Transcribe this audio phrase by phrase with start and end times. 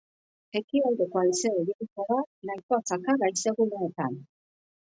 [0.59, 2.19] Ekialdeko haizea ibiliko da,
[2.51, 4.21] nahikoa zakar haizeguneetan.